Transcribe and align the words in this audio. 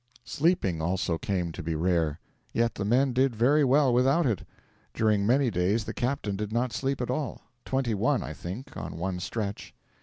Sleeping 0.25 0.81
also 0.81 1.19
came 1.19 1.51
to 1.51 1.61
be 1.61 1.75
rare. 1.75 2.19
Yet 2.53 2.73
the 2.73 2.83
men 2.85 3.13
did 3.13 3.35
very 3.35 3.63
well 3.63 3.93
without 3.93 4.25
it. 4.25 4.43
During 4.95 5.27
many 5.27 5.51
days 5.51 5.83
the 5.85 5.93
captain 5.93 6.35
did 6.35 6.51
not 6.51 6.73
sleep 6.73 7.01
at 7.01 7.11
all 7.11 7.43
twenty 7.65 7.93
one, 7.93 8.23
I 8.23 8.33
think, 8.33 8.75
on 8.75 8.97
one 8.97 9.19
stretch. 9.19 9.75